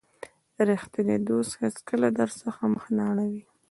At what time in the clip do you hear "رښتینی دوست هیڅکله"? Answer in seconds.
0.69-2.07